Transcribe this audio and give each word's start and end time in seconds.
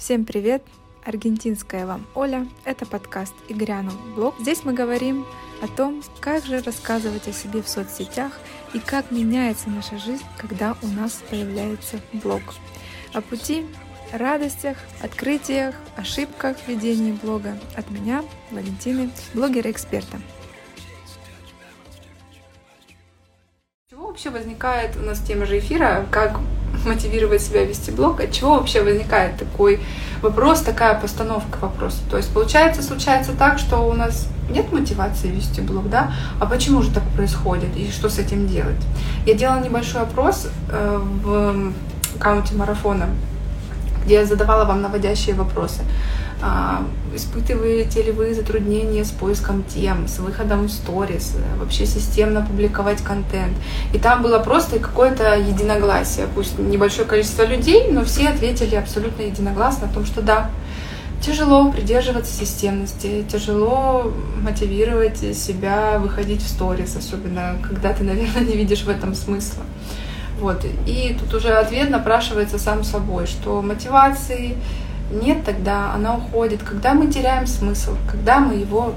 Всем 0.00 0.24
привет! 0.24 0.62
Аргентинская 1.04 1.84
вам 1.84 2.06
Оля. 2.14 2.48
Это 2.64 2.86
подкаст 2.86 3.34
«Игряну 3.50 3.92
блог». 4.16 4.34
Здесь 4.40 4.64
мы 4.64 4.72
говорим 4.72 5.26
о 5.60 5.68
том, 5.68 6.02
как 6.20 6.42
же 6.46 6.62
рассказывать 6.62 7.28
о 7.28 7.32
себе 7.34 7.60
в 7.60 7.68
соцсетях 7.68 8.32
и 8.72 8.78
как 8.78 9.10
меняется 9.10 9.68
наша 9.68 9.98
жизнь, 9.98 10.24
когда 10.38 10.74
у 10.80 10.86
нас 10.86 11.22
появляется 11.28 12.00
блог. 12.14 12.40
О 13.12 13.20
пути, 13.20 13.66
радостях, 14.10 14.78
открытиях, 15.02 15.74
ошибках 15.96 16.56
в 16.56 16.66
ведении 16.66 17.12
блога 17.12 17.58
от 17.76 17.90
меня, 17.90 18.24
Валентины, 18.50 19.10
блогера-эксперта. 19.34 20.18
Чего 23.90 24.06
вообще 24.06 24.30
возникает 24.30 24.96
у 24.96 25.00
нас 25.00 25.20
тема 25.20 25.44
же 25.44 25.58
эфира, 25.58 26.06
как 26.10 26.40
мотивировать 26.84 27.42
себя 27.42 27.64
вести 27.64 27.90
блог, 27.90 28.20
от 28.20 28.32
чего 28.32 28.54
вообще 28.54 28.82
возникает 28.82 29.36
такой 29.36 29.80
вопрос, 30.22 30.60
такая 30.62 30.98
постановка 30.98 31.58
вопроса. 31.60 31.98
То 32.10 32.16
есть 32.16 32.32
получается, 32.32 32.82
случается 32.82 33.32
так, 33.32 33.58
что 33.58 33.78
у 33.78 33.92
нас 33.92 34.28
нет 34.50 34.72
мотивации 34.72 35.28
вести 35.28 35.60
блог, 35.60 35.88
да? 35.88 36.12
А 36.40 36.46
почему 36.46 36.82
же 36.82 36.90
так 36.90 37.04
происходит 37.16 37.76
и 37.76 37.90
что 37.90 38.08
с 38.08 38.18
этим 38.18 38.46
делать? 38.46 38.80
Я 39.26 39.34
делала 39.34 39.60
небольшой 39.60 40.02
опрос 40.02 40.48
э, 40.70 41.00
в 41.22 41.72
аккаунте 42.16 42.54
марафона, 42.54 43.08
где 44.04 44.14
я 44.16 44.26
задавала 44.26 44.64
вам 44.64 44.82
наводящие 44.82 45.34
вопросы. 45.34 45.82
А, 46.42 46.82
испытываете 47.14 48.02
ли 48.02 48.12
вы 48.12 48.34
затруднения 48.34 49.04
с 49.04 49.10
поиском 49.10 49.62
тем, 49.62 50.08
с 50.08 50.18
выходом 50.20 50.66
в 50.66 50.70
сторис, 50.70 51.36
вообще 51.58 51.84
системно 51.84 52.40
публиковать 52.44 53.02
контент. 53.02 53.52
И 53.92 53.98
там 53.98 54.22
было 54.22 54.38
просто 54.38 54.78
какое-то 54.78 55.36
единогласие, 55.36 56.26
пусть 56.34 56.58
небольшое 56.58 57.06
количество 57.06 57.44
людей, 57.44 57.90
но 57.90 58.04
все 58.04 58.28
ответили 58.28 58.74
абсолютно 58.74 59.22
единогласно 59.22 59.88
о 59.88 59.92
том, 59.92 60.06
что 60.06 60.22
да, 60.22 60.50
тяжело 61.20 61.70
придерживаться 61.70 62.32
системности, 62.32 63.24
тяжело 63.30 64.10
мотивировать 64.42 65.18
себя 65.36 65.98
выходить 65.98 66.42
в 66.42 66.48
сторис, 66.48 66.96
особенно 66.96 67.58
когда 67.62 67.92
ты, 67.92 68.02
наверное, 68.04 68.44
не 68.44 68.56
видишь 68.56 68.84
в 68.84 68.88
этом 68.88 69.14
смысла. 69.14 69.62
Вот. 70.40 70.64
И 70.86 71.14
тут 71.20 71.34
уже 71.34 71.50
ответ 71.50 71.90
напрашивается 71.90 72.58
сам 72.58 72.82
собой, 72.82 73.26
что 73.26 73.60
мотивации 73.60 74.56
нет, 75.10 75.44
тогда 75.44 75.92
она 75.92 76.16
уходит. 76.16 76.62
Когда 76.62 76.94
мы 76.94 77.08
теряем 77.08 77.46
смысл, 77.46 77.96
когда 78.10 78.40
мы 78.40 78.54
его 78.54 78.94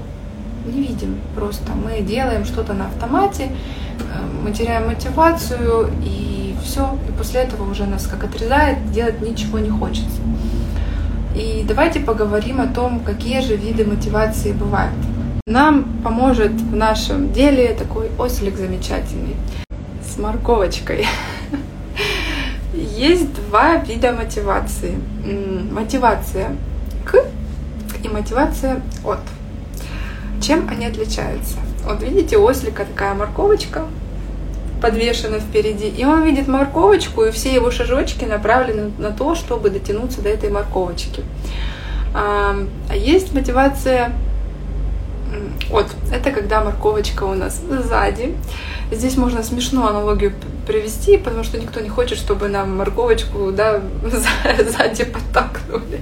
не 0.66 0.80
видим 0.80 1.18
просто. 1.34 1.72
Мы 1.72 2.00
делаем 2.00 2.44
что-то 2.44 2.72
на 2.72 2.86
автомате, 2.86 3.50
э, 3.98 4.04
мы 4.42 4.52
теряем 4.52 4.86
мотивацию, 4.86 5.90
и 6.02 6.54
все. 6.62 6.96
И 7.08 7.12
после 7.12 7.40
этого 7.42 7.70
уже 7.70 7.84
нас 7.86 8.06
как 8.06 8.24
отрезает, 8.24 8.90
делать 8.90 9.20
ничего 9.20 9.58
не 9.58 9.70
хочется. 9.70 10.20
И 11.34 11.64
давайте 11.66 12.00
поговорим 12.00 12.60
о 12.60 12.66
том, 12.66 13.00
какие 13.00 13.40
же 13.40 13.56
виды 13.56 13.84
мотивации 13.84 14.52
бывают. 14.52 14.94
Нам 15.46 15.84
поможет 16.02 16.52
в 16.52 16.74
нашем 16.74 17.32
деле 17.32 17.74
такой 17.74 18.10
ослик 18.18 18.56
замечательный 18.56 19.36
с 20.02 20.16
морковочкой. 20.16 21.06
Есть 23.04 23.34
два 23.34 23.76
вида 23.76 24.12
мотивации. 24.12 24.98
Мотивация 25.70 26.56
к 27.04 27.22
и 28.02 28.08
мотивация 28.08 28.80
от. 29.04 29.18
Чем 30.40 30.66
они 30.70 30.86
отличаются? 30.86 31.58
Вот 31.84 32.02
видите, 32.02 32.38
ослика 32.38 32.86
такая 32.86 33.12
морковочка 33.12 33.82
подвешена 34.80 35.38
впереди, 35.38 35.86
и 35.86 36.06
он 36.06 36.22
видит 36.22 36.48
морковочку, 36.48 37.24
и 37.24 37.30
все 37.30 37.52
его 37.52 37.70
шажочки 37.70 38.24
направлены 38.24 38.90
на 38.96 39.10
то, 39.10 39.34
чтобы 39.34 39.68
дотянуться 39.68 40.22
до 40.22 40.30
этой 40.30 40.48
морковочки. 40.48 41.22
А 42.14 42.56
есть 42.94 43.34
мотивация 43.34 44.12
от. 45.70 45.94
Это 46.10 46.30
когда 46.30 46.64
морковочка 46.64 47.24
у 47.24 47.34
нас 47.34 47.60
сзади. 47.68 48.34
Здесь 48.90 49.18
можно 49.18 49.42
смешную 49.42 49.88
аналогию 49.88 50.32
привести, 50.66 51.16
потому 51.16 51.44
что 51.44 51.58
никто 51.58 51.80
не 51.80 51.88
хочет, 51.88 52.18
чтобы 52.18 52.48
нам 52.48 52.76
морковочку 52.76 53.52
да, 53.52 53.80
сзади 54.58 55.04
подтакнули. 55.04 56.00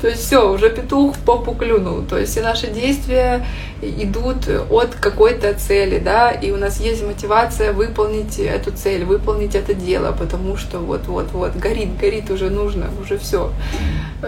То 0.00 0.08
есть 0.08 0.22
все, 0.26 0.50
уже 0.50 0.70
петух 0.70 1.16
в 1.16 1.20
попу 1.20 1.54
клюнул. 1.54 2.02
То 2.02 2.18
есть 2.18 2.32
все 2.32 2.42
наши 2.42 2.68
действия 2.68 3.46
идут 3.82 4.48
от 4.70 4.94
какой-то 4.94 5.54
цели, 5.54 5.98
да, 5.98 6.30
и 6.30 6.50
у 6.50 6.56
нас 6.56 6.80
есть 6.80 7.02
мотивация 7.02 7.72
выполнить 7.72 8.38
эту 8.38 8.72
цель, 8.72 9.04
выполнить 9.04 9.54
это 9.54 9.74
дело, 9.74 10.12
потому 10.12 10.56
что 10.56 10.78
вот-вот-вот 10.78 11.56
горит, 11.56 11.96
горит 11.98 12.30
уже 12.30 12.50
нужно, 12.50 12.86
уже 13.00 13.18
все, 13.18 13.52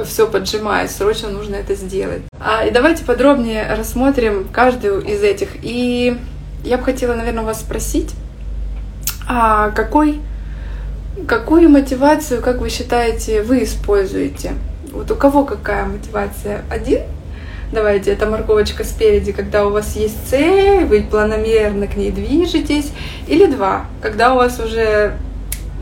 все 0.04 0.26
поджимает, 0.26 0.91
срочно 0.91 1.31
нужно 1.31 1.56
это 1.56 1.75
сделать. 1.75 2.22
А, 2.38 2.65
и 2.66 2.70
давайте 2.70 3.04
подробнее 3.04 3.66
рассмотрим 3.75 4.47
каждую 4.53 5.03
из 5.03 5.22
этих. 5.22 5.48
И 5.62 6.16
я 6.65 6.78
бы 6.78 6.84
хотела, 6.84 7.15
наверное, 7.15 7.44
вас 7.44 7.60
спросить, 7.60 8.10
а 9.26 9.70
какой, 9.70 10.20
какую 11.26 11.69
мотивацию, 11.69 12.42
как 12.42 12.60
вы 12.60 12.70
считаете, 12.70 13.42
вы 13.42 13.64
используете? 13.64 14.53
Вот 14.92 15.10
у 15.10 15.16
кого 15.16 15.44
какая 15.44 15.84
мотивация? 15.84 16.62
Один? 16.70 17.00
Давайте, 17.72 18.12
это 18.12 18.26
морковочка 18.26 18.84
спереди, 18.84 19.32
когда 19.32 19.66
у 19.66 19.70
вас 19.70 19.97
есть 19.97 20.28
цель, 20.28 20.84
вы 20.84 21.03
планомерно 21.03 21.88
к 21.88 21.97
ней 21.97 22.12
движетесь. 22.12 22.92
Или 23.26 23.47
два, 23.47 23.86
когда 24.00 24.34
у 24.34 24.36
вас 24.36 24.60
уже 24.60 25.16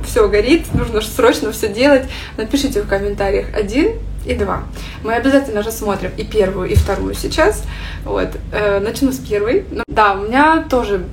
все 0.04 0.28
горит, 0.28 0.72
нужно 0.72 1.02
срочно 1.02 1.52
все 1.52 1.68
делать. 1.68 2.04
Напишите 2.38 2.80
в 2.80 2.88
комментариях 2.88 3.54
один 3.54 3.92
и 4.24 4.34
два. 4.34 4.64
Мы 5.02 5.14
обязательно 5.14 5.62
рассмотрим 5.62 6.10
и 6.16 6.24
первую, 6.24 6.70
и 6.70 6.74
вторую 6.74 7.14
сейчас. 7.14 7.62
Вот. 8.04 8.28
Э, 8.52 8.80
начну 8.80 9.12
с 9.12 9.18
первой. 9.18 9.64
Да, 9.86 10.14
у 10.14 10.22
меня 10.22 10.64
тоже 10.68 11.04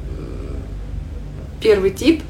первый 1.62 1.92
тип. 1.92 2.24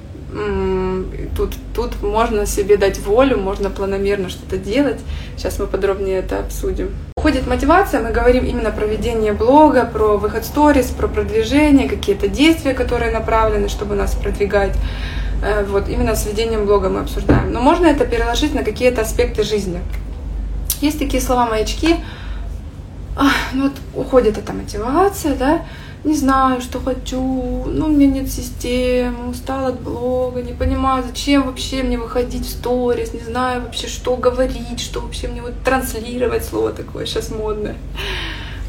Тут, 1.36 1.56
тут 1.76 2.02
можно 2.02 2.46
себе 2.46 2.78
дать 2.78 3.00
волю, 3.00 3.38
можно 3.38 3.70
планомерно 3.70 4.30
что-то 4.30 4.58
делать. 4.58 5.00
Сейчас 5.36 5.60
мы 5.60 5.68
подробнее 5.68 6.20
это 6.20 6.40
обсудим. 6.40 6.90
Уходит 7.18 7.48
мотивация, 7.48 8.02
мы 8.02 8.12
говорим 8.12 8.46
именно 8.46 8.72
про 8.72 8.86
ведение 8.86 9.34
блога, 9.34 9.86
про 9.86 10.18
выход 10.18 10.46
сторис, 10.46 10.88
про 10.88 11.08
продвижение, 11.08 11.90
какие-то 11.90 12.28
действия, 12.28 12.74
которые 12.74 13.12
направлены, 13.12 13.68
чтобы 13.68 13.96
нас 13.96 14.16
продвигать. 14.16 14.76
Э, 15.44 15.66
вот 15.66 15.90
именно 15.90 16.16
с 16.16 16.26
ведением 16.26 16.66
блога 16.66 16.90
мы 16.90 17.02
обсуждаем. 17.02 17.52
Но 17.52 17.60
можно 17.60 17.88
это 17.88 18.06
переложить 18.06 18.54
на 18.56 18.64
какие-то 18.64 19.02
аспекты 19.02 19.44
жизни. 19.44 19.80
Есть 20.82 21.00
такие 21.00 21.22
слова-маячки, 21.22 21.98
ну 23.54 23.64
вот 23.64 23.74
уходит 23.96 24.38
эта 24.38 24.54
мотивация, 24.54 25.36
да, 25.36 25.62
не 26.04 26.16
знаю, 26.16 26.62
что 26.62 26.80
хочу, 26.80 27.20
ну, 27.20 27.86
у 27.86 27.90
меня 27.90 28.08
нет 28.08 28.32
системы, 28.32 29.30
устала 29.30 29.68
от 29.68 29.80
блога, 29.82 30.42
не 30.42 30.54
понимаю, 30.54 31.04
зачем 31.06 31.44
вообще 31.44 31.84
мне 31.84 31.98
выходить 31.98 32.46
в 32.46 32.50
сторис, 32.50 33.14
не 33.14 33.20
знаю 33.20 33.62
вообще, 33.62 33.88
что 33.88 34.16
говорить, 34.16 34.80
что 34.80 35.02
вообще 35.02 35.28
мне 35.28 35.42
вот 35.42 35.54
транслировать, 35.64 36.44
слово 36.44 36.72
такое 36.72 37.06
сейчас 37.06 37.30
модное. 37.30 37.76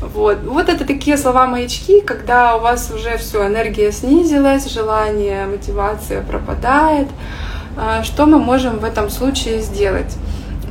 Вот. 0.02 0.38
вот 0.44 0.68
это 0.68 0.84
такие 0.84 1.16
слова-маячки, 1.16 2.00
когда 2.00 2.56
у 2.56 2.60
вас 2.60 2.90
уже 2.90 3.16
все, 3.18 3.46
энергия 3.46 3.92
снизилась, 3.92 4.68
желание, 4.68 5.46
мотивация 5.46 6.22
пропадает. 6.22 7.08
А, 7.76 8.02
что 8.02 8.26
мы 8.26 8.38
можем 8.38 8.78
в 8.78 8.84
этом 8.84 9.08
случае 9.08 9.62
сделать? 9.62 10.16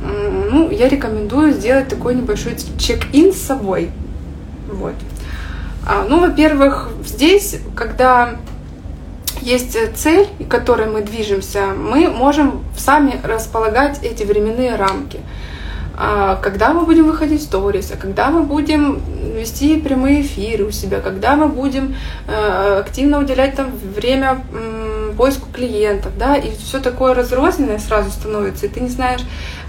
Ну, 0.02 0.70
я 0.70 0.88
рекомендую 0.88 1.52
сделать 1.52 1.88
такой 1.88 2.14
небольшой 2.14 2.56
чек-ин 2.78 3.32
с 3.32 3.38
собой. 3.38 3.90
Вот. 4.68 4.94
А, 5.86 6.04
ну, 6.08 6.20
во-первых, 6.20 6.90
здесь, 7.04 7.58
когда 7.74 8.36
есть 9.40 9.76
цель, 9.96 10.26
к 10.46 10.50
которой 10.50 10.86
мы 10.86 11.02
движемся, 11.02 11.66
мы 11.76 12.08
можем 12.08 12.64
сами 12.76 13.20
располагать 13.22 14.02
эти 14.02 14.22
временные 14.22 14.76
рамки. 14.76 15.20
А, 15.94 16.36
когда 16.36 16.72
мы 16.72 16.84
будем 16.84 17.06
выходить 17.06 17.40
в 17.40 17.44
сторис, 17.44 17.90
а 17.92 17.96
когда 17.96 18.30
мы 18.30 18.42
будем 18.42 19.00
вести 19.36 19.78
прямые 19.80 20.22
эфиры 20.22 20.64
у 20.64 20.70
себя, 20.70 21.00
когда 21.00 21.36
мы 21.36 21.48
будем 21.48 21.96
э, 22.26 22.80
активно 22.80 23.18
уделять 23.18 23.56
там 23.56 23.70
время 23.96 24.42
поиску 25.16 25.48
клиентов, 25.52 26.12
да, 26.18 26.36
и 26.36 26.50
все 26.56 26.80
такое 26.80 27.14
разрозненное 27.14 27.78
сразу 27.78 28.10
становится, 28.10 28.66
и 28.66 28.68
ты 28.68 28.80
не 28.80 28.88
знаешь, 28.88 29.20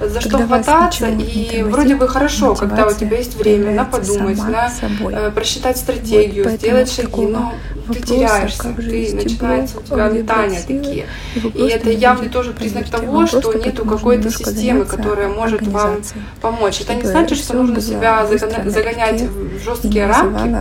за 0.10 0.22
что 0.22 0.38
хвататься, 0.40 1.08
и 1.08 1.64
вроде 1.64 1.96
бы 1.96 2.08
хорошо, 2.08 2.56
когда 2.56 2.88
у 2.88 2.94
тебя 2.94 3.18
есть 3.18 3.36
время 3.36 3.72
на 3.72 3.86
подумать, 3.86 4.38
на 4.38 4.70
собой. 4.70 5.14
Э, 5.14 5.32
просчитать 5.32 5.78
стратегию, 5.78 6.50
вот, 6.50 6.60
сделать 6.60 6.92
шаги, 6.92 7.26
но 7.26 7.54
ты 7.92 8.02
теряешься, 8.02 8.74
ты 8.76 9.14
начинается 9.14 9.80
у 9.80 9.84
тебя 9.84 10.10
метания 10.10 10.62
такие. 10.62 11.06
И 11.36 11.62
это 11.68 11.90
явный 11.90 12.30
тоже 12.30 12.52
признак 12.52 12.90
того, 12.90 13.26
что 13.28 13.54
нету 13.54 13.86
какой-то 13.86 14.30
системы, 14.32 14.86
которая 14.86 15.30
может 15.30 15.66
вам 15.68 16.02
помочь. 16.42 16.82
Это 16.82 16.96
не 16.96 17.04
значит, 17.04 17.38
что 17.38 17.54
нужно 17.56 17.82
себя 17.82 18.26
загонять 18.26 19.22
в 19.22 19.64
жесткие 19.64 20.08
рамки, 20.08 20.56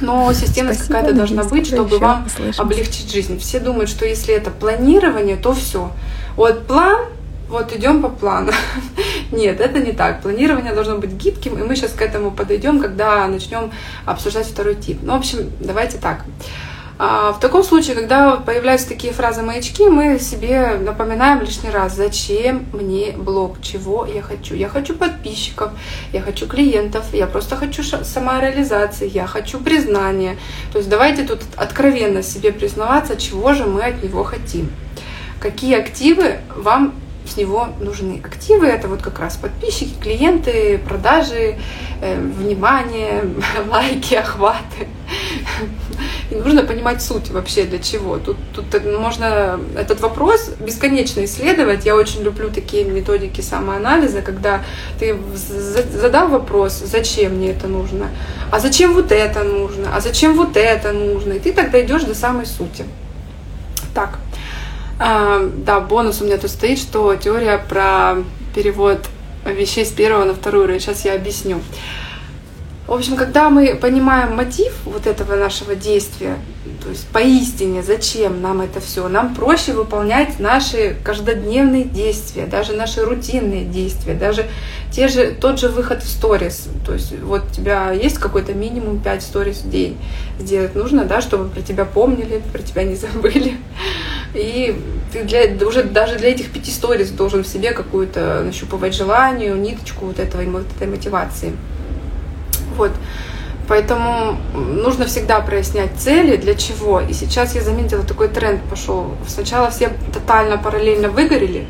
но 0.00 0.32
системность 0.32 0.86
какая-то 0.86 1.12
должна 1.12 1.44
быть, 1.44 1.66
чтобы 1.66 1.98
вам 1.98 2.26
облегчить 2.56 3.10
жизнь. 3.10 3.38
Все 3.38 3.60
думают, 3.60 3.90
что 3.90 4.04
если 4.04 4.34
это 4.34 4.50
планирование, 4.50 5.36
то 5.36 5.52
все. 5.52 5.92
Вот 6.36 6.66
план, 6.66 7.06
вот 7.48 7.72
идем 7.72 8.02
по 8.02 8.08
плану. 8.08 8.52
Нет, 9.32 9.60
это 9.60 9.78
не 9.78 9.92
так. 9.92 10.22
Планирование 10.22 10.74
должно 10.74 10.98
быть 10.98 11.10
гибким, 11.10 11.58
и 11.58 11.62
мы 11.62 11.76
сейчас 11.76 11.92
к 11.92 12.02
этому 12.02 12.30
подойдем, 12.30 12.80
когда 12.80 13.26
начнем 13.26 13.70
обсуждать 14.06 14.46
второй 14.46 14.74
тип. 14.74 15.00
Ну, 15.02 15.12
в 15.12 15.16
общем, 15.16 15.50
давайте 15.60 15.98
так. 15.98 16.24
А, 17.00 17.32
в 17.32 17.38
таком 17.38 17.62
случае, 17.62 17.94
когда 17.94 18.36
появляются 18.36 18.88
такие 18.88 19.12
фразы-маячки, 19.12 19.84
мы 19.84 20.18
себе 20.18 20.78
напоминаем 20.80 21.40
лишний 21.40 21.70
раз, 21.70 21.94
зачем 21.94 22.66
мне 22.72 23.12
блог, 23.16 23.62
чего 23.62 24.04
я 24.04 24.20
хочу. 24.20 24.56
Я 24.56 24.68
хочу 24.68 24.94
подписчиков, 24.94 25.70
я 26.12 26.20
хочу 26.20 26.48
клиентов, 26.48 27.04
я 27.12 27.28
просто 27.28 27.54
хочу 27.54 27.84
самореализации, 27.84 29.08
я 29.08 29.28
хочу 29.28 29.60
признания. 29.60 30.36
То 30.72 30.78
есть 30.78 30.90
давайте 30.90 31.22
тут 31.22 31.42
откровенно 31.56 32.24
себе 32.24 32.50
признаваться, 32.50 33.16
чего 33.16 33.54
же 33.54 33.64
мы 33.64 33.82
от 33.82 34.02
него 34.02 34.24
хотим. 34.24 34.68
Какие 35.38 35.78
активы 35.78 36.38
вам 36.56 36.94
с 37.28 37.36
него 37.36 37.68
нужны. 37.80 38.20
Активы 38.24 38.66
это 38.66 38.88
вот 38.88 39.02
как 39.02 39.18
раз 39.18 39.36
подписчики, 39.36 39.94
клиенты, 40.00 40.78
продажи, 40.78 41.58
э, 42.00 42.20
внимание, 42.20 43.24
лайки, 43.70 44.14
охваты. 44.14 44.88
И 46.30 46.34
нужно 46.34 46.62
понимать 46.62 47.02
суть 47.02 47.30
вообще 47.30 47.64
для 47.64 47.78
чего. 47.78 48.18
Тут, 48.18 48.36
тут 48.54 48.84
можно 48.84 49.58
этот 49.76 50.00
вопрос 50.00 50.50
бесконечно 50.60 51.24
исследовать. 51.24 51.86
Я 51.86 51.96
очень 51.96 52.22
люблю 52.22 52.50
такие 52.50 52.84
методики 52.84 53.40
самоанализа, 53.40 54.20
когда 54.20 54.62
ты 54.98 55.16
задал 55.34 56.28
вопрос, 56.28 56.74
зачем 56.74 57.36
мне 57.36 57.50
это 57.50 57.66
нужно, 57.66 58.10
а 58.50 58.60
зачем 58.60 58.94
вот 58.94 59.10
это 59.10 59.42
нужно, 59.42 59.94
а 59.94 60.00
зачем 60.00 60.36
вот 60.36 60.56
это 60.56 60.92
нужно. 60.92 61.34
И 61.34 61.38
ты 61.38 61.52
тогда 61.52 61.80
идешь 61.82 62.04
до 62.04 62.14
самой 62.14 62.46
сути. 62.46 62.84
Так, 63.94 64.18
да, 64.98 65.80
бонус 65.80 66.20
у 66.20 66.24
меня 66.24 66.38
тут 66.38 66.50
стоит, 66.50 66.78
что 66.78 67.14
теория 67.16 67.58
про 67.58 68.16
перевод 68.54 69.08
вещей 69.44 69.84
с 69.84 69.90
первого 69.90 70.24
на 70.24 70.34
второй 70.34 70.64
уровень. 70.64 70.80
Сейчас 70.80 71.04
я 71.04 71.14
объясню. 71.14 71.60
В 72.88 72.92
общем, 72.94 73.16
когда 73.16 73.50
мы 73.50 73.74
понимаем 73.74 74.34
мотив 74.34 74.72
вот 74.86 75.06
этого 75.06 75.36
нашего 75.36 75.74
действия, 75.74 76.38
то 76.82 76.88
есть 76.88 77.06
поистине, 77.08 77.82
зачем 77.82 78.40
нам 78.40 78.62
это 78.62 78.80
все, 78.80 79.08
нам 79.08 79.34
проще 79.34 79.74
выполнять 79.74 80.40
наши 80.40 80.96
каждодневные 81.04 81.84
действия, 81.84 82.46
даже 82.46 82.72
наши 82.72 83.04
рутинные 83.04 83.66
действия, 83.66 84.14
даже 84.14 84.46
те 84.90 85.08
же, 85.08 85.32
тот 85.38 85.60
же 85.60 85.68
выход 85.68 86.02
в 86.02 86.08
сторис. 86.08 86.68
То 86.86 86.94
есть 86.94 87.12
вот 87.20 87.42
у 87.50 87.54
тебя 87.54 87.92
есть 87.92 88.16
какой-то 88.16 88.54
минимум 88.54 89.00
5 89.00 89.22
сторис 89.22 89.58
в 89.58 89.68
день 89.68 89.98
сделать 90.38 90.74
нужно, 90.74 91.04
да, 91.04 91.20
чтобы 91.20 91.50
про 91.50 91.60
тебя 91.60 91.84
помнили, 91.84 92.40
про 92.54 92.62
тебя 92.62 92.84
не 92.84 92.96
забыли. 92.96 93.58
И 94.34 94.78
ты 95.12 95.24
для, 95.24 95.66
уже 95.66 95.82
даже 95.82 96.16
для 96.16 96.30
этих 96.30 96.50
пяти 96.50 96.70
сторис 96.70 97.10
должен 97.10 97.42
в 97.42 97.48
себе 97.48 97.72
какую-то 97.72 98.42
нащупывать 98.44 98.94
желание, 98.94 99.52
ниточку 99.54 100.06
вот, 100.06 100.18
этого, 100.18 100.42
вот 100.42 100.66
этой 100.76 100.86
мотивации. 100.86 101.52
Вот. 102.76 102.92
Поэтому 103.68 104.38
нужно 104.54 105.04
всегда 105.04 105.40
прояснять 105.40 105.90
цели, 105.98 106.36
для 106.36 106.54
чего. 106.54 107.00
И 107.00 107.12
сейчас 107.12 107.54
я 107.54 107.60
заметила, 107.60 108.02
такой 108.02 108.28
тренд 108.28 108.62
пошел. 108.62 109.14
Сначала 109.26 109.70
все 109.70 109.90
тотально 110.12 110.56
параллельно 110.56 111.10
выгорели, 111.10 111.66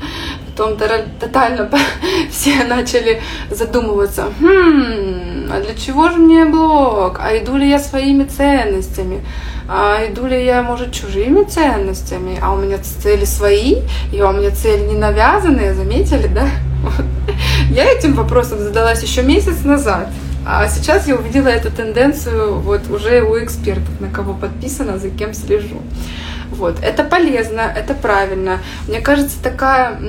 потом 0.46 0.76
тотально 1.18 1.68
все 2.30 2.64
начали 2.64 3.20
задумываться, 3.50 4.32
хм, 4.40 5.50
а 5.50 5.60
для 5.60 5.74
чего 5.74 6.10
же 6.10 6.18
мне 6.18 6.44
блог? 6.44 7.18
А 7.20 7.36
иду 7.36 7.56
ли 7.56 7.68
я 7.68 7.78
своими 7.78 8.24
ценностями? 8.24 9.24
А 9.72 10.04
иду 10.04 10.26
ли 10.26 10.44
я, 10.44 10.64
может, 10.64 10.92
чужими 10.92 11.44
ценностями? 11.44 12.36
А 12.42 12.52
у 12.52 12.56
меня 12.56 12.78
цели 12.78 13.24
свои, 13.24 13.82
и 14.12 14.20
у 14.20 14.32
меня 14.32 14.50
цели 14.50 14.82
не 14.82 14.96
навязанные, 14.96 15.74
заметили, 15.74 16.26
да? 16.26 16.48
Я 17.70 17.84
этим 17.84 18.14
вопросом 18.14 18.58
задалась 18.58 19.00
еще 19.00 19.22
месяц 19.22 19.62
назад. 19.62 20.08
А 20.44 20.66
сейчас 20.66 21.06
я 21.06 21.14
увидела 21.14 21.46
эту 21.46 21.70
тенденцию 21.70 22.58
вот 22.58 22.90
уже 22.90 23.22
у 23.22 23.38
экспертов, 23.38 24.00
на 24.00 24.10
кого 24.10 24.34
подписано, 24.34 24.98
за 24.98 25.08
кем 25.08 25.34
слежу. 25.34 25.80
Вот. 26.50 26.82
Это 26.82 27.04
полезно, 27.04 27.60
это 27.60 27.94
правильно. 27.94 28.58
Мне 28.88 29.00
кажется, 29.00 29.40
такая, 29.40 30.00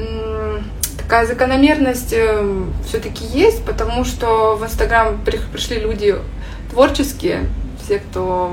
такая 0.97 1.27
закономерность 1.27 2.13
э, 2.13 2.63
все-таки 2.87 3.25
есть, 3.25 3.63
потому 3.63 4.05
что 4.05 4.55
в 4.55 4.63
Инстаграм 4.63 5.21
пришли 5.23 5.79
люди 5.79 6.15
творческие, 6.71 7.41
все, 7.83 7.99
кто 7.99 8.51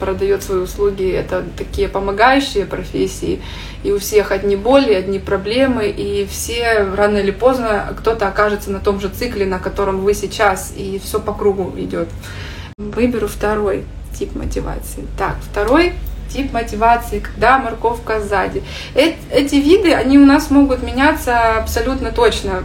продает 0.00 0.42
свои 0.42 0.58
услуги, 0.58 1.10
это 1.10 1.44
такие 1.56 1.88
помогающие 1.88 2.66
профессии, 2.66 3.42
и 3.82 3.92
у 3.92 3.98
всех 3.98 4.32
одни 4.32 4.56
боли, 4.56 4.92
одни 4.92 5.18
проблемы, 5.18 5.88
и 5.88 6.26
все 6.26 6.86
рано 6.96 7.18
или 7.18 7.30
поздно 7.30 7.94
кто-то 7.98 8.28
окажется 8.28 8.70
на 8.70 8.80
том 8.80 9.00
же 9.00 9.08
цикле, 9.08 9.46
на 9.46 9.58
котором 9.58 10.00
вы 10.00 10.14
сейчас, 10.14 10.72
и 10.76 11.00
все 11.02 11.20
по 11.20 11.32
кругу 11.32 11.72
идет. 11.76 12.08
Выберу 12.78 13.28
второй 13.28 13.84
тип 14.18 14.34
мотивации. 14.34 15.04
Так, 15.18 15.36
второй 15.50 15.92
тип 16.32 16.52
мотивации, 16.52 17.20
когда 17.20 17.58
морковка 17.58 18.20
сзади. 18.20 18.62
Эти 18.94 19.56
виды, 19.56 19.92
они 19.92 20.18
у 20.18 20.26
нас 20.26 20.50
могут 20.50 20.82
меняться 20.82 21.58
абсолютно 21.58 22.10
точно 22.10 22.64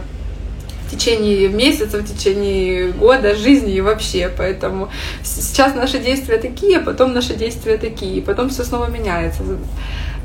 в 0.90 0.92
течение 0.92 1.48
месяца, 1.48 1.98
в 1.98 2.04
течение 2.04 2.90
года, 2.90 3.36
жизни 3.36 3.74
и 3.74 3.80
вообще. 3.80 4.30
Поэтому 4.36 4.90
сейчас 5.22 5.74
наши 5.74 5.98
действия 5.98 6.38
такие, 6.38 6.78
а 6.78 6.80
потом 6.80 7.12
наши 7.12 7.34
действия 7.34 7.76
такие, 7.78 8.16
и 8.16 8.20
потом 8.20 8.48
все 8.48 8.64
снова 8.64 8.86
меняется. 8.86 9.42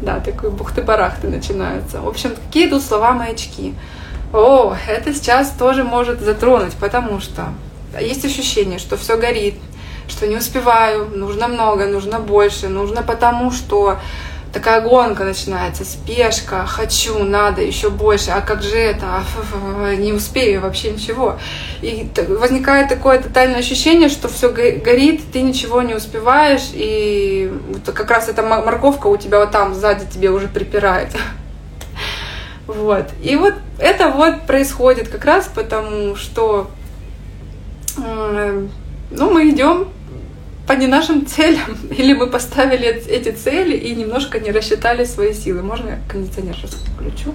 Да, 0.02 0.20
такой 0.20 0.50
бухты-барахты 0.50 1.28
начинаются. 1.28 2.02
В 2.02 2.08
общем, 2.08 2.32
какие 2.48 2.68
тут 2.68 2.82
слова-маячки? 2.82 3.76
О, 4.34 4.76
это 4.88 5.14
сейчас 5.14 5.52
тоже 5.52 5.84
может 5.84 6.20
затронуть, 6.20 6.74
потому 6.74 7.20
что 7.20 7.50
есть 8.02 8.26
ощущение, 8.26 8.80
что 8.80 8.98
все 8.98 9.18
горит, 9.18 9.56
что 10.08 10.28
не 10.28 10.36
успеваю, 10.36 11.10
нужно 11.16 11.48
много, 11.48 11.86
нужно 11.86 12.20
больше, 12.20 12.68
нужно 12.68 13.04
потому 13.04 13.52
что 13.52 14.00
такая 14.56 14.80
гонка 14.80 15.26
начинается, 15.26 15.84
спешка, 15.84 16.66
хочу, 16.66 17.26
надо 17.26 17.62
еще 17.62 17.90
больше, 17.90 18.32
а 18.32 18.40
как 18.40 18.64
же 18.64 18.78
это, 18.78 19.06
а, 19.54 19.96
не 19.96 20.14
успею 20.14 20.62
вообще 20.62 20.92
ничего. 20.92 21.38
И 21.82 22.10
возникает 22.30 22.88
такое 22.88 23.20
тотальное 23.22 23.60
ощущение, 23.60 24.08
что 24.08 24.30
все 24.30 24.50
горит, 24.50 25.24
ты 25.34 25.42
ничего 25.42 25.82
не 25.82 25.94
успеваешь, 25.94 26.70
и 26.72 27.52
как 27.86 28.10
раз 28.10 28.30
эта 28.30 28.44
морковка 28.44 29.08
у 29.08 29.18
тебя 29.18 29.40
вот 29.40 29.52
там 29.52 29.76
сзади 29.76 30.06
тебе 30.12 30.32
уже 30.32 30.48
припирает. 30.48 31.10
Вот. 32.68 33.10
И 33.22 33.36
вот 33.36 33.54
это 33.78 34.10
вот 34.10 34.48
происходит 34.48 35.08
как 35.10 35.24
раз 35.24 35.48
потому, 35.54 36.16
что 36.16 36.72
ну, 37.96 39.32
мы 39.32 39.50
идем 39.50 39.90
по 40.68 40.74
не 40.74 40.88
нашим 40.88 41.26
целям, 41.26 41.78
или 41.98 42.14
мы 42.14 42.28
поставили 42.28 42.88
эти 42.88 43.30
цели 43.30 43.76
и 43.76 43.96
немножко 43.96 44.40
не 44.40 44.52
рассчитали 44.52 45.06
свои 45.06 45.34
силы. 45.34 45.62
Можно 45.62 45.90
я 45.90 46.00
кондиционер 46.10 46.56
сейчас 46.56 46.72
включу? 46.72 47.34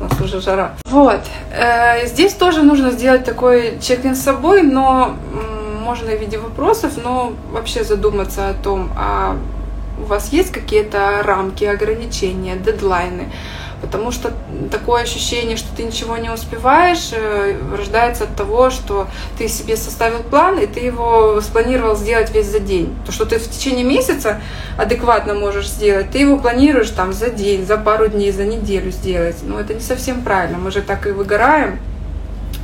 У 0.00 0.04
нас 0.04 0.20
уже 0.20 0.40
жара. 0.40 0.76
Вот. 0.84 1.20
Э, 1.50 2.06
здесь 2.06 2.34
тоже 2.34 2.62
нужно 2.62 2.92
сделать 2.92 3.24
такой 3.24 3.78
чек-ин 3.80 4.14
с 4.14 4.22
собой, 4.22 4.62
но 4.62 5.16
можно 5.84 6.10
в 6.10 6.20
виде 6.20 6.38
вопросов, 6.38 6.92
но 7.02 7.32
вообще 7.50 7.82
задуматься 7.82 8.50
о 8.50 8.54
том, 8.54 8.90
а 8.96 9.36
у 10.00 10.04
вас 10.04 10.32
есть 10.32 10.52
какие-то 10.52 11.22
рамки, 11.24 11.64
ограничения, 11.64 12.56
дедлайны, 12.56 13.32
потому 13.80 14.10
что 14.10 14.32
такое 14.70 15.02
ощущение, 15.02 15.56
что 15.56 15.74
ты 15.76 15.84
ничего 15.84 16.16
не 16.16 16.30
успеваешь, 16.30 17.10
э, 17.12 17.56
рождается 17.76 18.24
от 18.24 18.36
того, 18.36 18.70
что 18.70 19.08
ты 19.36 19.48
себе 19.48 19.76
составил 19.76 20.22
план, 20.22 20.58
и 20.58 20.66
ты 20.66 20.80
его 20.80 21.40
спланировал 21.40 21.96
сделать 21.96 22.32
весь 22.32 22.46
за 22.46 22.60
день. 22.60 22.96
То, 23.06 23.12
что 23.12 23.24
ты 23.24 23.38
в 23.38 23.50
течение 23.50 23.84
месяца 23.84 24.40
адекватно 24.76 25.34
можешь 25.34 25.68
сделать, 25.68 26.10
ты 26.10 26.18
его 26.18 26.38
планируешь 26.38 26.90
там 26.90 27.12
за 27.12 27.30
день, 27.30 27.66
за 27.66 27.76
пару 27.76 28.08
дней, 28.08 28.32
за 28.32 28.44
неделю 28.44 28.90
сделать. 28.90 29.36
Но 29.42 29.60
это 29.60 29.74
не 29.74 29.80
совсем 29.80 30.22
правильно, 30.22 30.58
мы 30.58 30.70
же 30.70 30.82
так 30.82 31.06
и 31.06 31.10
выгораем 31.10 31.78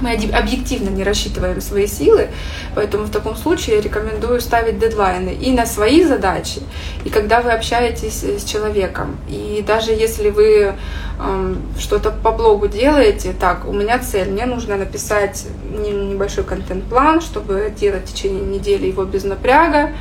мы 0.01 0.15
объективно 0.15 0.91
не 0.91 1.05
рассчитываем 1.05 1.61
свои 1.61 1.87
силы, 1.87 2.29
поэтому 2.75 3.05
в 3.05 3.11
таком 3.11 3.37
случае 3.37 3.77
я 3.77 3.83
рекомендую 3.83 4.41
ставить 4.41 4.79
дедлайны 4.79 5.31
и 5.31 5.53
на 5.53 5.67
свои 5.67 6.05
задачи, 6.05 6.61
и 7.05 7.11
когда 7.11 7.41
вы 7.41 7.53
общаетесь 7.53 8.23
с 8.23 8.45
человеком. 8.45 9.17
И 9.29 9.65
даже 9.67 9.93
если 9.93 10.31
вы 10.31 10.75
э, 11.19 11.55
что-то 11.79 12.11
по 12.11 12.33
блогу 12.33 12.69
делаете, 12.69 13.35
так, 13.39 13.67
у 13.67 13.73
меня 13.73 13.99
цель, 13.99 14.31
мне 14.31 14.47
нужно 14.47 14.77
написать 14.77 15.47
небольшой 15.71 16.45
контент-план, 16.45 17.21
чтобы 17.21 17.73
делать 17.79 18.09
в 18.09 18.13
течение 18.13 18.43
недели 18.43 18.87
его 18.87 19.05
без 19.05 19.25
напряга. 19.25 19.93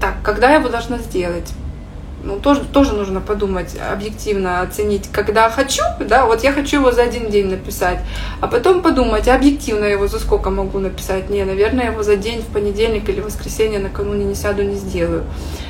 Так, 0.00 0.14
когда 0.22 0.50
я 0.50 0.56
его 0.56 0.68
должна 0.68 0.98
сделать? 0.98 1.52
Ну, 2.26 2.40
тоже, 2.40 2.62
тоже 2.64 2.92
нужно 2.92 3.20
подумать, 3.20 3.76
объективно 3.92 4.60
оценить, 4.60 5.08
когда 5.12 5.48
хочу, 5.48 5.82
да, 6.00 6.26
вот 6.26 6.42
я 6.42 6.52
хочу 6.52 6.78
его 6.80 6.92
за 6.92 7.02
один 7.02 7.30
день 7.30 7.46
написать, 7.46 8.00
а 8.40 8.48
потом 8.48 8.82
подумать, 8.82 9.28
объективно 9.28 9.84
его 9.84 10.08
за 10.08 10.18
сколько 10.18 10.50
могу 10.50 10.78
написать. 10.78 11.30
Не, 11.30 11.44
наверное, 11.44 11.92
его 11.92 12.02
за 12.02 12.16
день 12.16 12.42
в 12.42 12.46
понедельник 12.46 13.08
или 13.08 13.20
воскресенье 13.20 13.78
накануне 13.78 14.24
не 14.24 14.34
сяду, 14.34 14.62
не 14.62 14.74
сделаю. 14.74 15.24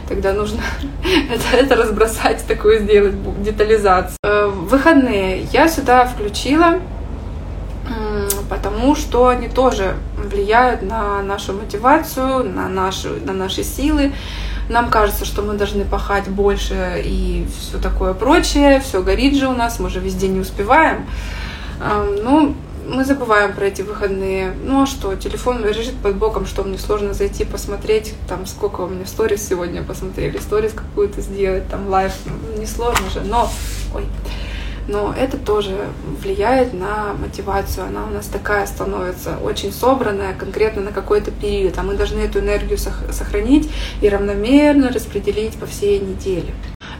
Тогда 0.08 0.32
нужно 0.32 0.62
это, 1.30 1.56
это 1.56 1.76
разбросать, 1.76 2.44
такую 2.46 2.80
сделать 2.80 3.14
детализацию. 3.42 4.16
Э, 4.22 4.46
выходные 4.46 5.46
я 5.52 5.68
сюда 5.68 6.06
включила 6.06 6.80
потому 8.48 8.94
что 8.94 9.28
они 9.28 9.48
тоже 9.48 9.96
влияют 10.16 10.82
на 10.82 11.22
нашу 11.22 11.52
мотивацию, 11.52 12.44
на, 12.44 12.68
нашу, 12.68 13.10
на 13.24 13.32
наши 13.32 13.62
силы. 13.62 14.12
Нам 14.68 14.90
кажется, 14.90 15.24
что 15.24 15.42
мы 15.42 15.54
должны 15.54 15.84
пахать 15.84 16.28
больше 16.28 17.02
и 17.04 17.46
все 17.58 17.78
такое 17.78 18.14
прочее, 18.14 18.80
все 18.80 19.02
горит 19.02 19.36
же 19.36 19.48
у 19.48 19.52
нас, 19.52 19.78
мы 19.78 19.90
же 19.90 20.00
везде 20.00 20.28
не 20.28 20.40
успеваем. 20.40 21.06
Ну, 21.78 22.54
мы 22.88 23.04
забываем 23.04 23.52
про 23.52 23.66
эти 23.66 23.82
выходные. 23.82 24.54
Ну 24.64 24.82
а 24.82 24.86
что, 24.86 25.14
телефон 25.16 25.64
лежит 25.64 25.96
под 25.96 26.16
боком, 26.16 26.46
что 26.46 26.62
мне 26.62 26.78
сложно 26.78 27.14
зайти 27.14 27.44
посмотреть, 27.44 28.14
там 28.28 28.46
сколько 28.46 28.82
у 28.82 28.88
меня 28.88 29.06
сторис 29.06 29.46
сегодня 29.46 29.82
посмотрели, 29.82 30.38
сторис 30.38 30.72
какую-то 30.72 31.20
сделать, 31.20 31.68
там 31.68 31.88
live, 31.88 32.12
ну, 32.24 32.58
не 32.58 32.66
сложно 32.66 33.10
же, 33.10 33.22
но, 33.22 33.50
ой, 33.94 34.04
но 34.88 35.14
это 35.16 35.36
тоже 35.36 35.76
влияет 36.22 36.72
на 36.72 37.14
мотивацию. 37.14 37.86
Она 37.86 38.04
у 38.04 38.10
нас 38.10 38.26
такая 38.26 38.66
становится 38.66 39.38
очень 39.38 39.72
собранная 39.72 40.34
конкретно 40.34 40.82
на 40.82 40.92
какой-то 40.92 41.30
период, 41.30 41.76
а 41.78 41.82
мы 41.82 41.94
должны 41.94 42.20
эту 42.20 42.40
энергию 42.40 42.78
сохранить 42.78 43.70
и 44.00 44.08
равномерно 44.08 44.90
распределить 44.90 45.54
по 45.54 45.66
всей 45.66 45.98
неделе. 46.00 46.54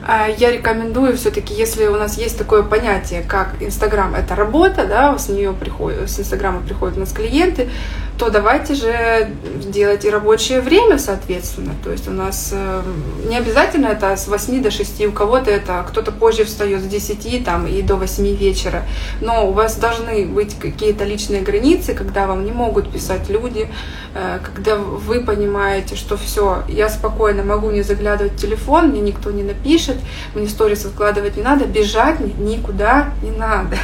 А 0.09 0.29
я 0.29 0.53
рекомендую 0.53 1.17
все-таки, 1.17 1.53
если 1.53 1.87
у 1.87 1.97
нас 1.97 2.17
есть 2.17 2.39
такое 2.39 2.63
понятие, 2.63 3.23
как 3.23 3.57
Инстаграм 3.61 4.15
это 4.15 4.37
работа, 4.37 4.87
да, 4.87 5.19
с 5.19 5.29
нее 5.29 5.53
приходят, 5.53 6.09
с 6.09 6.21
Инстаграма 6.21 6.61
приходят 6.61 6.97
у 6.97 7.01
нас 7.01 7.13
клиенты, 7.13 7.69
то 8.19 8.31
давайте 8.31 8.75
же 8.75 9.29
делать 9.67 10.05
и 10.05 10.11
рабочее 10.11 10.61
время, 10.61 10.99
соответственно. 10.99 11.75
То 11.85 11.93
есть 11.93 12.09
у 12.09 12.13
нас 12.13 12.51
э, 12.53 12.83
не 13.29 13.37
обязательно 13.37 13.89
это 13.89 14.17
с 14.17 14.27
8 14.27 14.63
до 14.63 14.71
6, 14.71 15.07
у 15.07 15.13
кого-то 15.13 15.51
это, 15.51 15.85
кто-то 15.89 16.13
позже 16.13 16.45
встает 16.45 16.83
с 16.83 16.87
10 16.87 17.45
там, 17.45 17.67
и 17.67 17.83
до 17.83 17.97
8 17.97 18.37
вечера. 18.37 18.85
Но 19.21 19.49
у 19.49 19.53
вас 19.53 19.77
должны 19.77 20.27
быть 20.27 20.59
какие-то 20.59 21.05
личные 21.05 21.43
границы, 21.43 21.95
когда 21.95 22.27
вам 22.27 22.45
не 22.45 22.53
могут 22.53 22.91
писать 22.91 23.29
люди, 23.29 23.69
э, 24.15 24.39
когда 24.43 24.77
вы 24.77 25.21
понимаете, 25.21 25.95
что 25.95 26.17
все, 26.17 26.63
я 26.69 26.89
спокойно 26.89 27.43
могу 27.43 27.71
не 27.71 27.83
заглядывать 27.83 28.33
в 28.33 28.41
телефон, 28.41 28.89
мне 28.89 29.01
никто 29.01 29.31
не 29.31 29.43
напишет, 29.43 29.97
мне 30.35 30.49
сторис 30.49 30.85
выкладывать 30.85 31.37
не 31.37 31.43
надо, 31.43 31.67
бежать 31.67 32.21
никуда 32.39 33.11
не 33.23 33.31
надо. 33.31 33.77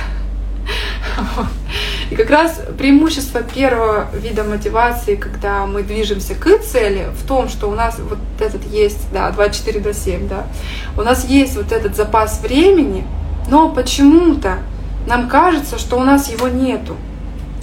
И 2.12 2.14
как 2.14 2.28
раз 2.28 2.60
преимущество 2.76 3.42
первого 3.42 4.06
вида 4.12 4.44
мотивации, 4.44 5.14
когда 5.16 5.64
мы 5.64 5.82
движемся 5.82 6.34
к 6.34 6.58
цели, 6.58 7.06
в 7.18 7.26
том, 7.26 7.48
что 7.48 7.70
у 7.70 7.74
нас 7.74 7.98
вот 7.98 8.18
этот 8.38 8.62
есть, 8.64 9.10
да, 9.14 9.30
24 9.30 9.80
до 9.80 9.94
7, 9.94 10.28
да, 10.28 10.44
у 10.98 11.00
нас 11.00 11.24
есть 11.24 11.56
вот 11.56 11.72
этот 11.72 11.96
запас 11.96 12.42
времени, 12.42 13.06
но 13.48 13.70
почему-то 13.70 14.58
нам 15.06 15.30
кажется, 15.30 15.78
что 15.78 15.96
у 15.96 16.02
нас 16.02 16.30
его 16.30 16.48
нету. 16.48 16.96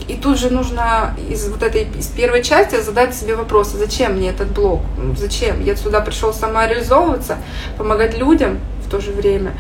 И 0.08 0.16
тут 0.16 0.40
же 0.40 0.50
нужно 0.50 1.16
из 1.30 1.48
вот 1.48 1.62
этой 1.62 1.84
из 1.84 2.08
первой 2.08 2.42
части 2.42 2.82
задать 2.82 3.14
себе 3.14 3.36
вопрос, 3.36 3.68
зачем 3.74 4.16
мне 4.16 4.32
этот 4.32 4.50
блог? 4.50 4.82
Зачем? 5.16 5.64
Я 5.64 5.76
сюда 5.76 6.02
пришел 6.02 6.34
самореализовываться, 6.34 7.38
помогать 7.78 8.18
людям 8.18 8.58
в 8.84 8.90
то 8.90 9.00
же 9.00 9.12
время. 9.12 9.54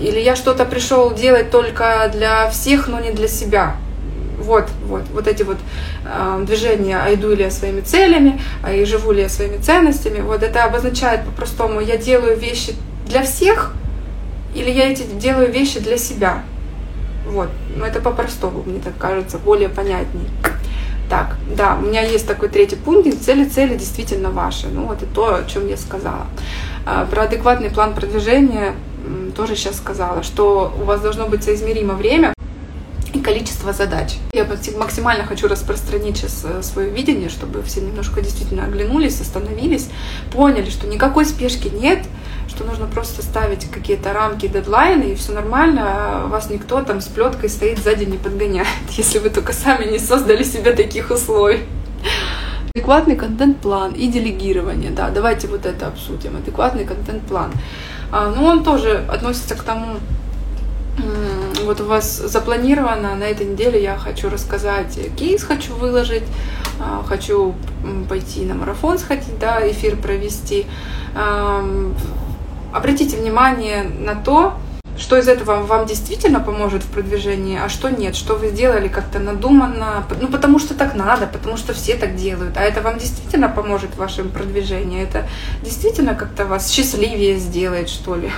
Или 0.00 0.18
я 0.18 0.34
что-то 0.34 0.64
пришел 0.64 1.14
делать 1.14 1.52
только 1.52 2.10
для 2.12 2.50
всех, 2.50 2.88
но 2.88 2.98
не 2.98 3.12
для 3.12 3.28
себя. 3.28 3.76
Вот, 4.38 4.68
вот, 4.84 5.02
вот 5.12 5.26
эти 5.26 5.42
вот 5.42 5.56
э, 6.04 6.44
движения, 6.46 6.98
а 6.98 7.12
иду 7.14 7.34
ли 7.34 7.44
я 7.44 7.50
своими 7.50 7.80
целями, 7.80 8.40
а 8.62 8.72
и 8.72 8.84
живу 8.84 9.12
ли 9.12 9.22
я 9.22 9.28
своими 9.28 9.56
ценностями, 9.56 10.20
вот 10.20 10.42
это 10.42 10.64
обозначает 10.64 11.24
по-простому, 11.24 11.80
я 11.80 11.96
делаю 11.96 12.38
вещи 12.38 12.74
для 13.06 13.22
всех, 13.22 13.72
или 14.54 14.70
я 14.70 14.90
эти 14.90 15.02
делаю 15.02 15.50
вещи 15.50 15.80
для 15.80 15.96
себя. 15.96 16.42
Вот, 17.26 17.48
но 17.76 17.86
это 17.86 18.00
по-простому, 18.00 18.62
мне 18.64 18.80
так 18.80 18.96
кажется, 18.98 19.38
более 19.38 19.68
понятнее. 19.68 20.28
Так, 21.08 21.36
да, 21.56 21.76
у 21.80 21.86
меня 21.86 22.02
есть 22.02 22.26
такой 22.26 22.48
третий 22.48 22.76
пункт, 22.76 23.08
цели, 23.22 23.44
цели 23.44 23.76
действительно 23.76 24.30
ваши. 24.30 24.66
Ну, 24.66 24.86
вот 24.86 25.02
это 25.02 25.06
то, 25.06 25.36
о 25.36 25.44
чем 25.44 25.68
я 25.68 25.76
сказала. 25.76 26.26
А, 26.84 27.06
про 27.06 27.22
адекватный 27.22 27.70
план 27.70 27.94
продвижения 27.94 28.74
тоже 29.36 29.54
сейчас 29.54 29.76
сказала, 29.76 30.22
что 30.22 30.74
у 30.80 30.84
вас 30.84 31.00
должно 31.00 31.26
быть 31.26 31.44
соизмеримо 31.44 31.94
время 31.94 32.35
количество 33.26 33.72
задач. 33.72 34.18
Я 34.32 34.46
максимально 34.78 35.24
хочу 35.24 35.48
распространить 35.48 36.16
сейчас 36.16 36.44
э, 36.44 36.62
свое 36.62 36.90
видение, 36.90 37.28
чтобы 37.28 37.60
все 37.64 37.80
немножко 37.80 38.20
действительно 38.20 38.64
оглянулись, 38.64 39.20
остановились, 39.20 39.88
поняли, 40.32 40.70
что 40.70 40.86
никакой 40.86 41.26
спешки 41.26 41.66
нет, 41.66 42.04
что 42.48 42.62
нужно 42.62 42.86
просто 42.86 43.22
ставить 43.22 43.68
какие-то 43.68 44.12
рамки, 44.12 44.46
дедлайны, 44.46 45.10
и 45.10 45.14
все 45.16 45.32
нормально, 45.32 45.82
а 45.86 46.26
вас 46.28 46.50
никто 46.50 46.82
там 46.82 47.00
с 47.00 47.06
плеткой 47.06 47.48
стоит 47.48 47.80
сзади 47.80 48.04
не 48.04 48.16
подгоняет, 48.16 48.68
если 48.90 49.18
вы 49.18 49.30
только 49.30 49.52
сами 49.52 49.90
не 49.90 49.98
создали 49.98 50.44
себе 50.44 50.72
таких 50.72 51.10
условий. 51.10 51.64
Адекватный 52.76 53.16
контент-план 53.16 53.92
и 53.94 54.06
делегирование, 54.06 54.92
да, 54.92 55.10
давайте 55.10 55.48
вот 55.48 55.66
это 55.66 55.88
обсудим. 55.88 56.36
Адекватный 56.36 56.84
контент-план. 56.84 57.50
А, 58.12 58.32
ну, 58.36 58.44
он 58.44 58.62
тоже 58.62 59.04
относится 59.08 59.56
к 59.56 59.64
тому, 59.64 59.96
вот 61.66 61.80
у 61.80 61.84
вас 61.84 62.16
запланировано 62.16 63.14
на 63.14 63.24
этой 63.24 63.46
неделе 63.46 63.82
я 63.82 63.96
хочу 63.96 64.30
рассказать 64.30 64.98
кейс, 65.16 65.42
хочу 65.42 65.74
выложить, 65.74 66.24
а, 66.80 67.04
хочу 67.06 67.54
пойти 68.08 68.44
на 68.44 68.54
марафон 68.54 68.98
сходить, 68.98 69.38
да, 69.38 69.68
эфир 69.68 69.96
провести. 69.96 70.66
Обратите 72.72 73.16
внимание 73.16 73.84
на 73.84 74.14
то, 74.14 74.54
что 74.98 75.16
из 75.16 75.28
этого 75.28 75.62
вам 75.62 75.86
действительно 75.86 76.40
поможет 76.40 76.82
в 76.82 76.88
продвижении, 76.88 77.58
а 77.58 77.68
что 77.68 77.90
нет, 77.90 78.16
что 78.16 78.34
вы 78.34 78.48
сделали 78.48 78.88
как-то 78.88 79.18
надуманно, 79.18 80.04
ну 80.20 80.28
потому 80.28 80.58
что 80.58 80.74
так 80.74 80.94
надо, 80.94 81.26
потому 81.26 81.56
что 81.56 81.74
все 81.74 81.96
так 81.96 82.16
делают, 82.16 82.56
а 82.56 82.62
это 82.62 82.80
вам 82.80 82.98
действительно 82.98 83.48
поможет 83.48 83.90
в 83.90 83.98
вашем 83.98 84.30
продвижении, 84.30 85.02
это 85.02 85.26
действительно 85.62 86.14
как-то 86.14 86.46
вас 86.46 86.70
счастливее 86.70 87.36
сделает, 87.38 87.88
что 87.88 88.14
ли. 88.14 88.30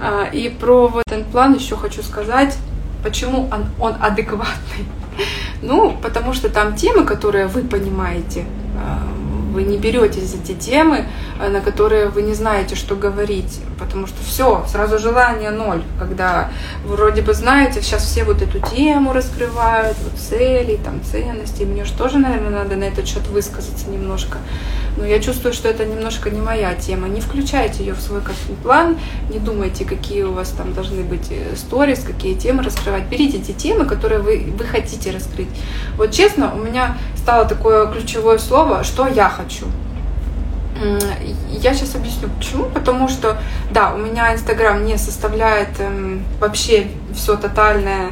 А, 0.00 0.24
и 0.24 0.48
про 0.48 0.88
вот 0.88 1.04
этот 1.10 1.26
план 1.26 1.54
еще 1.54 1.76
хочу 1.76 2.02
сказать, 2.02 2.56
почему 3.02 3.48
он, 3.50 3.66
он 3.78 3.94
адекватный. 4.00 4.86
Ну, 5.62 5.94
потому 6.02 6.32
что 6.32 6.48
там 6.48 6.74
темы, 6.74 7.04
которые 7.04 7.46
вы 7.46 7.62
понимаете, 7.62 8.46
а, 8.78 9.02
вы 9.50 9.64
не 9.64 9.78
беретесь 9.78 10.24
за 10.24 10.38
те 10.38 10.54
темы, 10.54 11.06
э, 11.40 11.48
на 11.48 11.60
которые 11.60 12.08
вы 12.08 12.22
не 12.22 12.34
знаете, 12.34 12.74
что 12.74 12.94
говорить, 12.94 13.60
потому 13.78 14.06
что 14.06 14.22
все, 14.22 14.64
сразу 14.68 14.98
желание 14.98 15.50
ноль, 15.50 15.82
когда 15.98 16.50
вроде 16.84 17.22
бы 17.22 17.34
знаете, 17.34 17.82
сейчас 17.82 18.04
все 18.04 18.24
вот 18.24 18.42
эту 18.42 18.60
тему 18.60 19.12
раскрывают, 19.12 19.96
вот 20.02 20.18
цели, 20.18 20.78
там 20.82 21.02
ценности, 21.02 21.64
мне 21.64 21.84
же 21.84 21.92
тоже, 21.92 22.18
наверное, 22.18 22.50
надо 22.50 22.76
на 22.76 22.84
этот 22.84 23.06
счет 23.06 23.26
высказаться 23.28 23.88
немножко, 23.88 24.38
но 24.96 25.04
я 25.04 25.20
чувствую, 25.20 25.52
что 25.52 25.68
это 25.68 25.84
немножко 25.84 26.30
не 26.30 26.40
моя 26.40 26.74
тема, 26.74 27.08
не 27.08 27.20
включайте 27.20 27.84
ее 27.84 27.94
в 27.94 28.00
свой 28.00 28.20
план, 28.62 28.98
не 29.30 29.38
думайте, 29.38 29.84
какие 29.84 30.22
у 30.22 30.32
вас 30.32 30.50
там 30.50 30.72
должны 30.74 31.02
быть 31.02 31.28
э, 31.30 31.56
сторис, 31.56 32.00
какие 32.00 32.34
темы 32.34 32.62
раскрывать, 32.62 33.04
берите 33.04 33.38
те 33.38 33.52
темы, 33.52 33.86
которые 33.86 34.20
вы, 34.20 34.52
вы 34.56 34.64
хотите 34.64 35.10
раскрыть. 35.10 35.48
Вот 35.96 36.12
честно, 36.12 36.54
у 36.54 36.58
меня 36.58 36.96
стало 37.16 37.44
такое 37.44 37.86
ключевое 37.86 38.38
слово, 38.38 38.84
что 38.84 39.06
я 39.06 39.28
хочу. 39.42 39.66
Я 41.50 41.74
сейчас 41.74 41.94
объясню 41.94 42.28
почему. 42.36 42.64
Потому 42.64 43.08
что, 43.08 43.36
да, 43.70 43.92
у 43.94 43.98
меня 43.98 44.32
Инстаграм 44.34 44.84
не 44.84 44.96
составляет 44.96 45.68
эм, 45.78 46.24
вообще 46.40 46.88
все 47.14 47.36
тотальное. 47.36 48.10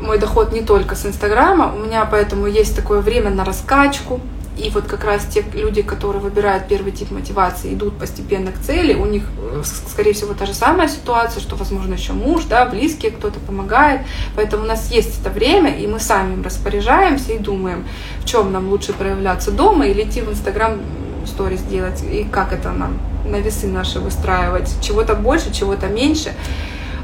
Мой 0.00 0.18
доход 0.18 0.52
не 0.52 0.60
только 0.60 0.94
с 0.94 1.06
Инстаграма. 1.06 1.72
У 1.74 1.78
меня 1.78 2.04
поэтому 2.04 2.46
есть 2.46 2.76
такое 2.76 3.00
время 3.00 3.30
на 3.30 3.44
раскачку. 3.44 4.20
И 4.58 4.70
вот 4.70 4.86
как 4.86 5.04
раз 5.04 5.24
те 5.26 5.44
люди, 5.54 5.82
которые 5.82 6.20
выбирают 6.20 6.66
первый 6.68 6.92
тип 6.92 7.10
мотивации, 7.10 7.74
идут 7.74 7.98
постепенно 7.98 8.50
к 8.50 8.58
цели, 8.58 8.94
у 8.94 9.06
них, 9.06 9.24
э, 9.38 9.62
скорее 9.64 10.12
всего, 10.12 10.34
та 10.34 10.46
же 10.46 10.54
самая 10.54 10.88
ситуация, 10.88 11.40
что, 11.40 11.56
возможно, 11.56 11.94
еще 11.94 12.12
муж, 12.12 12.44
да, 12.44 12.66
близкие, 12.66 13.12
кто-то 13.12 13.38
помогает. 13.40 14.00
Поэтому 14.34 14.64
у 14.64 14.66
нас 14.66 14.90
есть 14.90 15.20
это 15.20 15.30
время, 15.30 15.76
и 15.76 15.86
мы 15.86 16.00
сами 16.00 16.34
им 16.34 16.42
распоряжаемся 16.42 17.32
и 17.32 17.38
думаем, 17.38 17.86
в 18.20 18.24
чем 18.24 18.52
нам 18.52 18.68
лучше 18.68 18.92
проявляться 18.92 19.52
дома 19.52 19.86
или 19.86 20.02
идти 20.02 20.20
в 20.20 20.30
Инстаграм 20.30 20.80
сторис 21.26 21.62
делать, 21.62 22.02
и 22.02 22.24
как 22.24 22.52
это 22.52 22.72
нам 22.72 22.98
на 23.24 23.36
весы 23.36 23.66
наши 23.66 24.00
выстраивать, 24.00 24.74
чего-то 24.80 25.14
больше, 25.14 25.52
чего-то 25.52 25.86
меньше. 25.86 26.34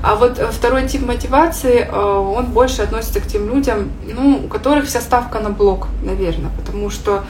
А 0.05 0.17
вот 0.17 0.39
э, 0.39 0.51
второй 0.51 0.87
тип 0.87 1.07
мотивации, 1.07 1.89
э, 1.91 1.99
он 1.99 2.45
больше 2.47 2.83
относится 2.83 3.21
к 3.21 3.27
тем 3.27 3.49
людям, 3.49 3.91
ну, 4.07 4.43
у 4.45 4.49
которых 4.49 4.85
вся 4.85 5.01
ставка 5.01 5.41
на 5.41 5.49
блог, 5.49 5.89
наверное, 6.03 6.51
потому 6.59 6.91
что 6.91 7.25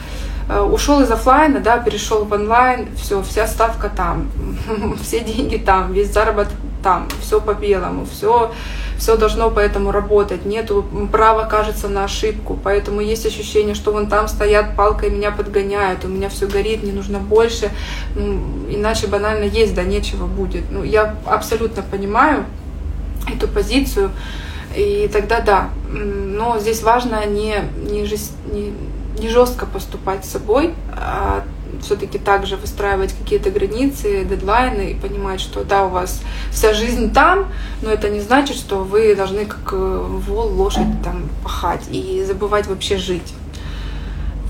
э, 0.49 0.59
ушел 0.59 0.99
из 0.99 1.09
офлайна, 1.09 1.61
да, 1.61 1.77
перешел 1.77 2.25
в 2.25 2.33
онлайн, 2.33 2.89
все, 2.97 3.23
вся 3.23 3.47
ставка 3.47 3.89
там, 3.89 4.29
все 5.01 5.21
деньги 5.21 5.55
там, 5.55 5.93
весь 5.93 6.11
заработок 6.11 6.51
там, 6.83 7.07
все 7.21 7.39
по 7.39 7.53
белому, 7.53 8.05
все, 8.05 8.51
все 8.97 9.15
должно 9.15 9.49
поэтому 9.51 9.91
работать, 9.91 10.45
нету 10.45 10.85
права, 11.13 11.45
кажется, 11.45 11.87
на 11.87 12.03
ошибку, 12.03 12.59
поэтому 12.61 12.99
есть 12.99 13.25
ощущение, 13.25 13.73
что 13.73 13.93
вон 13.93 14.07
там 14.07 14.27
стоят 14.27 14.75
палкой, 14.75 15.11
меня 15.11 15.31
подгоняют, 15.31 16.03
у 16.03 16.09
меня 16.09 16.27
все 16.27 16.45
горит, 16.45 16.83
мне 16.83 16.91
нужно 16.91 17.19
больше, 17.19 17.71
ну, 18.15 18.37
иначе 18.69 19.07
банально 19.07 19.45
есть, 19.45 19.73
да 19.73 19.83
нечего 19.83 20.27
будет. 20.27 20.65
Ну, 20.69 20.83
я 20.83 21.15
абсолютно 21.25 21.81
понимаю, 21.81 22.43
эту 23.33 23.47
позицию. 23.47 24.11
И 24.75 25.09
тогда 25.11 25.39
да. 25.39 25.69
Но 25.89 26.59
здесь 26.59 26.83
важно 26.83 27.25
не, 27.25 27.55
не, 27.89 28.01
не, 28.01 28.73
не 29.19 29.29
жестко 29.29 29.65
поступать 29.65 30.25
с 30.25 30.29
собой, 30.29 30.73
а 30.91 31.43
все-таки 31.81 32.17
также 32.17 32.57
выстраивать 32.57 33.13
какие-то 33.13 33.51
границы, 33.51 34.25
дедлайны 34.25 34.91
и 34.91 34.95
понимать, 34.95 35.39
что 35.39 35.63
да, 35.63 35.85
у 35.85 35.89
вас 35.89 36.21
вся 36.51 36.73
жизнь 36.73 37.13
там, 37.13 37.51
но 37.81 37.89
это 37.89 38.09
не 38.09 38.19
значит, 38.19 38.57
что 38.57 38.77
вы 38.83 39.15
должны 39.15 39.45
как 39.45 39.73
э, 39.73 40.05
вол, 40.07 40.47
лошадь 40.53 41.01
там 41.03 41.29
пахать 41.43 41.83
и 41.91 42.23
забывать 42.25 42.67
вообще 42.67 42.97
жить. 42.97 43.33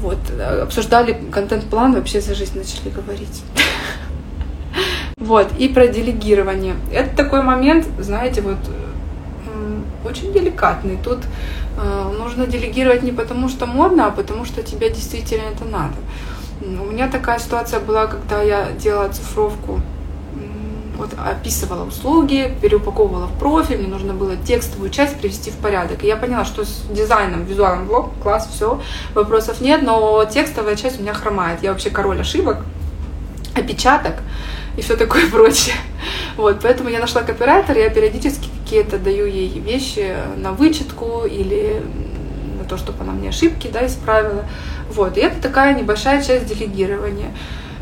Вот, 0.01 0.17
обсуждали 0.62 1.20
контент-план, 1.32 1.94
вообще 1.94 2.22
за 2.22 2.36
жизнь 2.36 2.58
начали 2.58 2.89
говорить. 2.89 3.44
Вот, 5.25 5.48
и 5.58 5.67
про 5.67 5.88
делегирование. 5.88 6.75
Это 6.94 7.15
такой 7.15 7.41
момент, 7.41 7.88
знаете, 7.98 8.41
вот 8.41 8.58
очень 10.05 10.32
деликатный. 10.32 11.00
Тут 11.03 11.20
э, 11.77 12.12
нужно 12.20 12.46
делегировать 12.46 13.01
не 13.01 13.12
потому, 13.12 13.50
что 13.50 13.65
модно, 13.65 14.05
а 14.05 14.12
потому, 14.12 14.46
что 14.46 14.62
тебе 14.62 14.89
действительно 14.89 15.46
это 15.51 15.65
надо. 15.65 15.96
У 16.62 16.86
меня 16.86 17.08
такая 17.08 17.39
ситуация 17.39 17.79
была, 17.79 18.05
когда 18.05 18.44
я 18.44 18.72
делала 18.72 19.10
цифровку, 19.10 19.82
вот 20.98 21.10
описывала 21.17 21.86
услуги, 21.86 22.55
переупаковывала 22.62 23.25
в 23.25 23.38
профиль, 23.39 23.79
мне 23.79 23.88
нужно 23.88 24.13
было 24.13 24.38
текстовую 24.38 24.89
часть 24.89 25.20
привести 25.20 25.51
в 25.51 25.55
порядок. 25.55 26.03
И 26.03 26.08
я 26.08 26.15
поняла, 26.15 26.46
что 26.46 26.63
с 26.63 26.84
дизайном, 26.89 27.44
визуальным 27.46 27.88
блок, 27.88 28.12
класс, 28.22 28.48
все, 28.53 28.79
вопросов 29.13 29.60
нет, 29.60 29.82
но 29.82 30.24
текстовая 30.25 30.75
часть 30.75 31.00
у 31.00 31.01
меня 31.01 31.13
хромает. 31.13 31.63
Я 31.63 31.72
вообще 31.72 31.89
король 31.89 32.22
ошибок, 32.22 32.60
опечаток 33.55 34.15
и 34.77 34.81
все 34.81 34.95
такое 34.95 35.27
прочее. 35.31 35.75
Вот, 36.38 36.59
поэтому 36.62 36.89
я 36.89 37.00
нашла 37.00 37.24
копирайтер, 37.24 37.77
я 37.77 37.89
периодически 37.89 38.50
какие-то 38.63 38.97
даю 38.97 39.25
ей 39.25 39.47
вещи 39.59 40.15
на 40.38 40.51
вычетку 40.51 41.25
или 41.25 41.81
на 42.57 42.65
то, 42.65 42.77
чтобы 42.77 43.03
она 43.03 43.13
мне 43.13 43.29
ошибки 43.29 43.69
да, 43.71 43.85
исправила. 43.85 44.43
Вот, 44.89 45.17
и 45.17 45.21
это 45.21 45.41
такая 45.41 45.75
небольшая 45.75 46.24
часть 46.24 46.45
делегирования. 46.45 47.31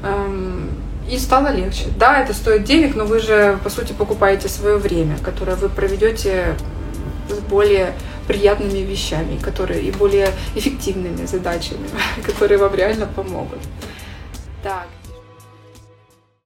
Эм, 0.04 0.70
и 1.10 1.18
стало 1.18 1.52
легче. 1.52 1.86
Да, 1.98 2.20
это 2.20 2.34
стоит 2.34 2.64
денег, 2.64 2.96
но 2.96 3.06
вы 3.06 3.20
же, 3.20 3.60
по 3.64 3.70
сути, 3.70 3.94
покупаете 3.94 4.48
свое 4.48 4.78
время, 4.78 5.18
которое 5.18 5.56
вы 5.56 5.70
проведете 5.70 6.56
с 7.30 7.40
более 7.50 7.94
приятными 8.28 8.80
вещами, 8.80 9.38
которые 9.38 9.82
и 9.82 9.92
более 9.92 10.30
эффективными 10.56 11.26
задачами, 11.26 11.88
которые 12.26 12.58
вам 12.58 12.74
реально 12.74 13.06
помогут. 13.06 13.60
Так, 14.62 14.88